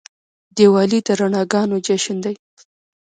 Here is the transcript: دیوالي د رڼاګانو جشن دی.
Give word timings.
دیوالي 0.55 0.99
د 1.05 1.09
رڼاګانو 1.19 1.77
جشن 1.85 2.17
دی. 2.25 2.35